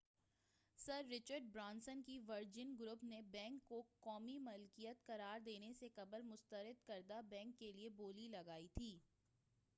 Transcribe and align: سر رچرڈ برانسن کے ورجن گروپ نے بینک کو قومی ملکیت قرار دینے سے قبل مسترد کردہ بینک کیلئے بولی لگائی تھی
سر 0.79 1.03
رچرڈ 1.09 1.51
برانسن 1.53 2.01
کے 2.05 2.17
ورجن 2.27 2.73
گروپ 2.79 3.03
نے 3.03 3.21
بینک 3.31 3.67
کو 3.67 3.81
قومی 3.99 4.37
ملکیت 4.39 5.05
قرار 5.05 5.39
دینے 5.45 5.71
سے 5.79 5.89
قبل 5.95 6.21
مسترد 6.23 6.85
کردہ 6.87 7.21
بینک 7.29 7.59
کیلئے 7.59 7.89
بولی 7.97 8.27
لگائی 8.29 8.67
تھی 8.75 8.95